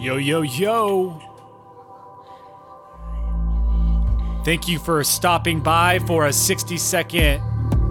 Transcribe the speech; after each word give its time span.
Yo, 0.00 0.16
yo, 0.16 0.40
yo. 0.40 1.20
Thank 4.46 4.66
you 4.66 4.78
for 4.78 5.04
stopping 5.04 5.60
by 5.60 5.98
for 5.98 6.24
a 6.24 6.32
60 6.32 6.78
second 6.78 7.42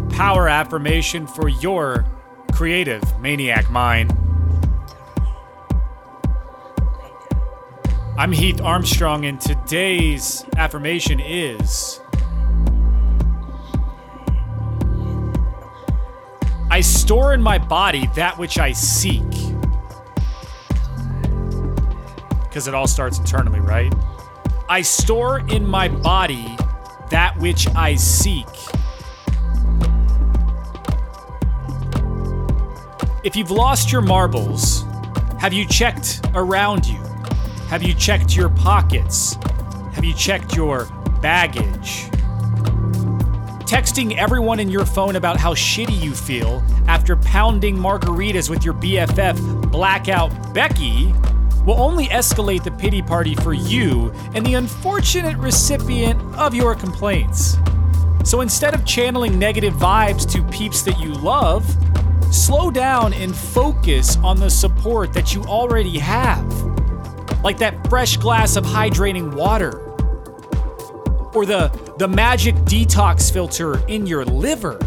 power 0.10 0.50
affirmation 0.50 1.28
for 1.28 1.50
your 1.50 2.08
creative 2.52 3.04
maniac 3.20 3.70
mind. 3.70 4.12
I'm 8.18 8.32
Heath 8.32 8.60
Armstrong, 8.60 9.26
and 9.26 9.40
today's 9.40 10.44
affirmation 10.58 11.20
is 11.20 12.00
I 16.72 16.82
store 16.82 17.36
in 17.36 17.42
my 17.44 17.60
body 17.60 18.10
that 18.16 18.40
which 18.40 18.58
I 18.58 18.72
seek. 18.72 19.49
Because 22.60 22.68
it 22.68 22.74
all 22.74 22.88
starts 22.88 23.20
internally, 23.20 23.62
right? 23.62 23.94
I 24.68 24.82
store 24.82 25.40
in 25.48 25.66
my 25.66 25.88
body 25.88 26.58
that 27.10 27.38
which 27.38 27.70
I 27.74 27.96
seek. 27.96 28.50
If 33.24 33.38
you've 33.38 33.50
lost 33.50 33.94
your 33.94 34.02
marbles, 34.02 34.84
have 35.40 35.54
you 35.54 35.66
checked 35.66 36.20
around 36.34 36.86
you? 36.86 36.98
Have 37.70 37.82
you 37.82 37.94
checked 37.94 38.36
your 38.36 38.50
pockets? 38.50 39.36
Have 39.94 40.04
you 40.04 40.14
checked 40.14 40.54
your 40.54 40.84
baggage? 41.22 42.10
Texting 43.70 44.18
everyone 44.18 44.60
in 44.60 44.68
your 44.68 44.86
phone 44.86 45.16
about 45.16 45.38
how 45.38 45.54
shitty 45.54 45.98
you 46.04 46.14
feel 46.14 46.62
after 46.90 47.16
pounding 47.16 47.78
margaritas 47.78 48.50
with 48.50 48.66
your 48.66 48.74
BFF, 48.74 49.72
Blackout 49.72 50.54
Becky, 50.54 51.14
will 51.66 51.80
only 51.80 52.08
escalate 52.08 52.64
the 52.64 52.72
pity 52.72 53.02
party 53.02 53.36
for 53.36 53.54
you 53.54 54.12
and 54.34 54.46
the 54.46 54.56
unfortunate 54.56 55.38
recipient 55.38 56.20
of 56.36 56.56
your 56.56 56.76
complaints. 56.76 57.58
So 58.24 58.42
instead 58.42 58.74
of 58.74 58.86
channeling 58.86 59.40
negative 59.40 59.74
vibes 59.74 60.30
to 60.32 60.44
peeps 60.44 60.82
that 60.84 61.00
you 61.00 61.14
love, 61.14 61.66
slow 62.32 62.70
down 62.70 63.14
and 63.14 63.36
focus 63.36 64.18
on 64.18 64.40
the 64.40 64.50
support 64.50 65.14
that 65.14 65.34
you 65.34 65.44
already 65.44 65.98
have. 66.00 66.46
Like 67.44 67.58
that 67.60 67.88
fresh 67.90 68.18
glass 68.18 68.56
of 68.56 68.66
hydrating 68.66 69.34
water. 69.34 69.80
Or 71.34 71.46
the, 71.46 71.70
the 71.98 72.08
magic 72.08 72.56
detox 72.56 73.32
filter 73.32 73.86
in 73.88 74.06
your 74.06 74.26
liver. 74.26 74.78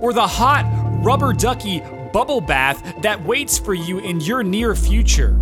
Or 0.00 0.12
the 0.12 0.26
hot 0.26 0.64
rubber 1.04 1.32
ducky 1.32 1.82
bubble 2.18 2.40
bath 2.40 3.00
that 3.00 3.24
waits 3.24 3.60
for 3.60 3.74
you 3.74 4.00
in 4.00 4.18
your 4.20 4.42
near 4.42 4.74
future. 4.74 5.38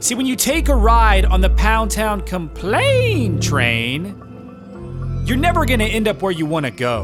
See, 0.00 0.14
when 0.14 0.24
you 0.24 0.34
take 0.34 0.70
a 0.70 0.74
ride 0.74 1.26
on 1.26 1.42
the 1.42 1.50
Pound 1.50 1.90
Town 1.90 2.22
Complain 2.22 3.38
train, 3.38 4.16
you're 5.26 5.36
never 5.36 5.66
gonna 5.66 5.84
end 5.84 6.08
up 6.08 6.22
where 6.22 6.32
you 6.32 6.46
wanna 6.46 6.70
go. 6.70 7.02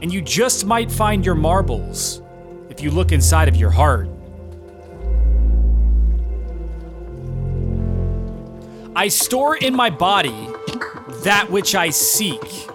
And 0.00 0.10
you 0.10 0.22
just 0.22 0.64
might 0.64 0.90
find 0.90 1.22
your 1.22 1.34
marbles 1.34 2.22
if 2.70 2.80
you 2.80 2.90
look 2.90 3.12
inside 3.12 3.46
of 3.46 3.56
your 3.56 3.68
heart. 3.68 4.08
I 8.96 9.08
store 9.08 9.58
in 9.58 9.76
my 9.76 9.90
body 9.90 10.48
that 11.24 11.50
which 11.50 11.74
I 11.74 11.90
seek. 11.90 12.70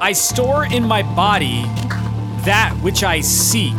I 0.00 0.12
store 0.12 0.64
in 0.64 0.84
my 0.84 1.02
body 1.02 1.62
that 2.44 2.72
which 2.82 3.02
I 3.02 3.20
seek. 3.20 3.74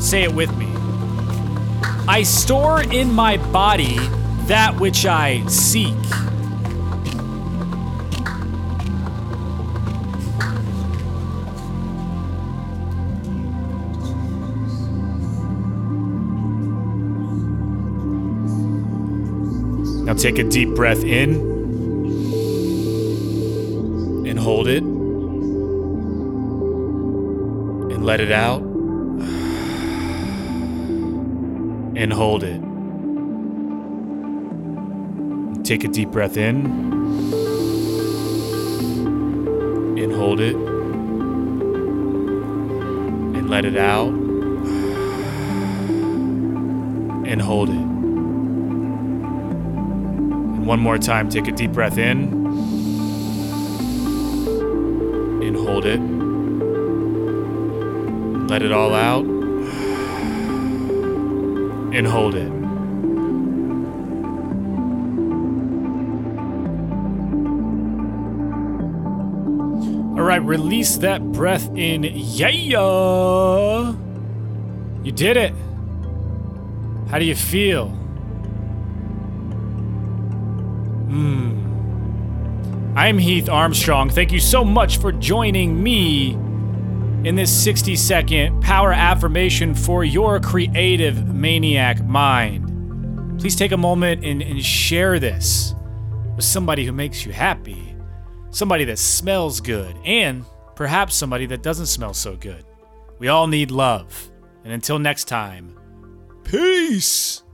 Say 0.00 0.22
it 0.24 0.34
with 0.34 0.54
me. 0.58 0.68
I 2.06 2.24
store 2.24 2.82
in 2.82 3.10
my 3.10 3.38
body 3.50 3.96
that 4.48 4.78
which 4.78 5.06
I 5.06 5.46
seek. 5.46 5.94
Now 20.04 20.14
take 20.14 20.38
a 20.38 20.44
deep 20.44 20.74
breath 20.74 21.02
in 21.02 21.47
hold 24.48 24.66
it 24.66 24.82
and 27.92 28.02
let 28.02 28.18
it 28.18 28.32
out 28.32 28.62
and 31.94 32.10
hold 32.10 32.42
it. 32.42 32.58
Take 35.64 35.84
a 35.84 35.88
deep 35.88 36.08
breath 36.08 36.38
in 36.38 36.64
and 39.98 40.12
hold 40.14 40.40
it 40.40 40.56
and 43.36 43.50
let 43.50 43.66
it 43.66 43.76
out 43.76 44.14
and 47.28 47.42
hold 47.42 47.68
it. 47.68 47.74
And 50.54 50.66
one 50.66 50.80
more 50.80 50.96
time, 50.96 51.28
take 51.28 51.48
a 51.48 51.52
deep 51.52 51.72
breath 51.72 51.98
in 51.98 52.47
hold 55.78 55.86
it. 55.86 56.00
Let 58.50 58.62
it 58.62 58.72
all 58.72 58.94
out 58.94 59.24
and 61.94 62.04
hold 62.04 62.34
it. 62.34 62.50
All 70.18 70.24
right, 70.24 70.42
release 70.42 70.96
that 70.96 71.22
breath 71.22 71.68
in. 71.76 72.02
Yeah. 72.02 73.94
You 75.04 75.12
did 75.12 75.36
it. 75.36 75.54
How 77.08 77.20
do 77.20 77.24
you 77.24 77.36
feel? 77.36 77.90
Hmm. 81.06 81.67
I'm 82.98 83.16
Heath 83.16 83.48
Armstrong. 83.48 84.10
Thank 84.10 84.32
you 84.32 84.40
so 84.40 84.64
much 84.64 84.98
for 84.98 85.12
joining 85.12 85.80
me 85.80 86.32
in 86.32 87.36
this 87.36 87.56
60 87.62 87.94
second 87.94 88.60
power 88.60 88.92
affirmation 88.92 89.72
for 89.72 90.02
your 90.02 90.40
creative 90.40 91.32
maniac 91.32 92.04
mind. 92.04 93.38
Please 93.38 93.54
take 93.54 93.70
a 93.70 93.76
moment 93.76 94.24
and, 94.24 94.42
and 94.42 94.60
share 94.64 95.20
this 95.20 95.76
with 96.34 96.44
somebody 96.44 96.84
who 96.84 96.90
makes 96.90 97.24
you 97.24 97.30
happy, 97.30 97.94
somebody 98.50 98.84
that 98.86 98.98
smells 98.98 99.60
good, 99.60 99.96
and 100.04 100.44
perhaps 100.74 101.14
somebody 101.14 101.46
that 101.46 101.62
doesn't 101.62 101.86
smell 101.86 102.12
so 102.12 102.34
good. 102.34 102.64
We 103.20 103.28
all 103.28 103.46
need 103.46 103.70
love. 103.70 104.28
And 104.64 104.72
until 104.72 104.98
next 104.98 105.26
time, 105.28 105.78
peace. 106.42 107.44